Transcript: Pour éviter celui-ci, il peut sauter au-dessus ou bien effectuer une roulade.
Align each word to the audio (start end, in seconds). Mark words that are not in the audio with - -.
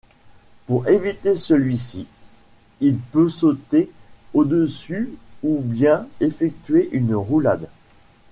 Pour 0.65 0.87
éviter 0.89 1.35
celui-ci, 1.35 2.07
il 2.79 2.97
peut 2.97 3.29
sauter 3.29 3.87
au-dessus 4.33 5.11
ou 5.43 5.59
bien 5.61 6.07
effectuer 6.19 6.89
une 6.91 7.13
roulade. 7.13 7.69